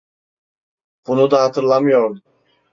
[1.07, 2.21] Bunu da hatırlamıyordu.